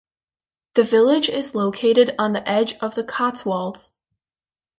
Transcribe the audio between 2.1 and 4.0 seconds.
on the edge of the Cotswolds.